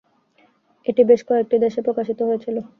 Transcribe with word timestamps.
এটি 0.87 1.01
বেশ 1.09 1.21
কয়েকটি 1.27 1.55
দেশে 1.63 1.79
প্রকাশিত 1.87 2.19
হয়েছিল। 2.27 2.55